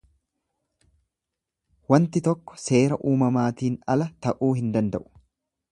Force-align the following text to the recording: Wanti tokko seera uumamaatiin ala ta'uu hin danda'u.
Wanti 1.93 2.23
tokko 2.29 2.57
seera 2.63 2.99
uumamaatiin 3.11 3.79
ala 3.97 4.13
ta'uu 4.27 4.53
hin 4.63 4.75
danda'u. 4.79 5.11